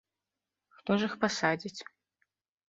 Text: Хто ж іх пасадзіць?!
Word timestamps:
Хто 0.77 0.91
ж 1.03 1.11
іх 1.11 1.13
пасадзіць?! 1.27 1.79